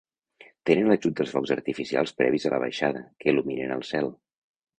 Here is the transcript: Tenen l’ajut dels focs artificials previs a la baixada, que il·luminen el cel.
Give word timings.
Tenen 0.69 0.87
l’ajut 0.91 1.19
dels 1.19 1.33
focs 1.35 1.53
artificials 1.55 2.15
previs 2.23 2.49
a 2.49 2.53
la 2.55 2.59
baixada, 2.65 3.05
que 3.21 3.31
il·luminen 3.35 3.77
el 3.79 3.87
cel. 3.93 4.11